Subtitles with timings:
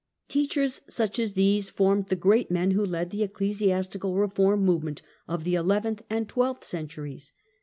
[0.27, 5.43] Teachers such as these formed the great men who led the ecclesiastical reform movement of
[5.43, 7.33] the eleventh and twelfth centuries.